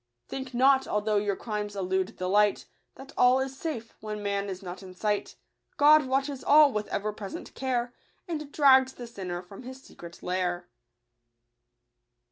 [0.27, 2.65] Think not, although your crimes elude the light,
[2.95, 5.35] That all is safe when man is not in sight;
[5.77, 7.93] God watches all with ever present care,
[8.27, 10.67] And drags the sinner from his secret lair.